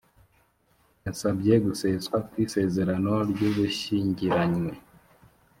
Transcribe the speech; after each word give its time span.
yasabye 1.05 1.53
guseswa 1.65 2.17
kw’isezerano 2.27 3.13
ry’ubushyingiranywe 3.31 4.71